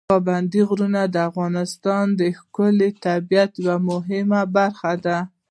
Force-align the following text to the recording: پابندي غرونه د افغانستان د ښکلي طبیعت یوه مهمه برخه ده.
پابندي 0.09 0.61
غرونه 0.69 1.01
د 1.13 1.15
افغانستان 1.29 2.05
د 2.19 2.21
ښکلي 2.37 2.89
طبیعت 3.05 3.51
یوه 3.65 3.77
مهمه 3.89 4.41
برخه 4.57 4.93
ده. 5.05 5.17